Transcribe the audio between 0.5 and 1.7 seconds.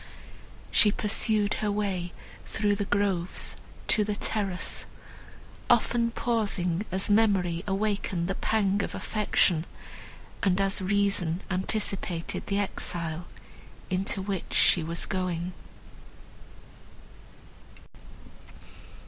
She pursued